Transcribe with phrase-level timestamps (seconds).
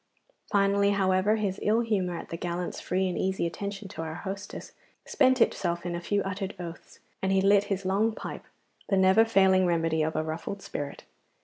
[0.51, 4.71] Finally, however, his ill humour at the gallant's free and easy attention to our hostess
[5.05, 8.45] spent itself in a few muttered oaths, and he lit his long pipe,
[8.89, 11.03] the never failing remedy of a ruffled spirit.